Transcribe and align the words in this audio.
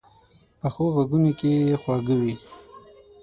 پخو 0.59 0.85
غږونو 0.95 1.31
کې 1.39 1.51
خواږه 1.81 2.15
وي 2.21 2.35